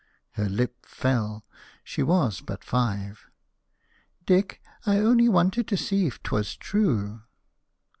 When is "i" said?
4.83-4.97